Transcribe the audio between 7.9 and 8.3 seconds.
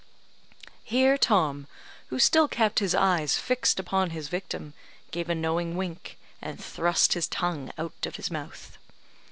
of